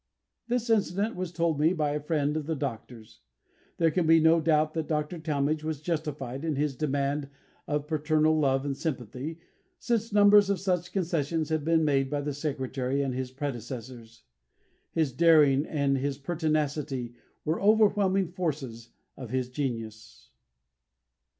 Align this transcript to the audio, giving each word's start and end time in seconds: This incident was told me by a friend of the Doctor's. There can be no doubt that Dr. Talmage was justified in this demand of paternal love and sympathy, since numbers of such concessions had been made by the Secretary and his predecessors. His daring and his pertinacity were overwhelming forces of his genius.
This 0.47 0.67
incident 0.71 1.15
was 1.15 1.31
told 1.31 1.59
me 1.59 1.73
by 1.73 1.91
a 1.91 1.99
friend 1.99 2.35
of 2.35 2.47
the 2.47 2.55
Doctor's. 2.55 3.19
There 3.77 3.91
can 3.91 4.07
be 4.07 4.19
no 4.19 4.41
doubt 4.41 4.73
that 4.73 4.87
Dr. 4.87 5.19
Talmage 5.19 5.63
was 5.63 5.79
justified 5.79 6.43
in 6.43 6.55
this 6.55 6.75
demand 6.75 7.29
of 7.67 7.85
paternal 7.85 8.39
love 8.39 8.65
and 8.65 8.75
sympathy, 8.75 9.37
since 9.77 10.11
numbers 10.11 10.49
of 10.49 10.59
such 10.59 10.91
concessions 10.91 11.49
had 11.49 11.63
been 11.63 11.85
made 11.85 12.09
by 12.09 12.21
the 12.21 12.33
Secretary 12.33 13.03
and 13.03 13.13
his 13.13 13.29
predecessors. 13.29 14.23
His 14.91 15.11
daring 15.13 15.67
and 15.67 15.99
his 15.99 16.17
pertinacity 16.17 17.13
were 17.45 17.61
overwhelming 17.61 18.29
forces 18.31 18.89
of 19.15 19.29
his 19.29 19.49
genius. 19.49 20.31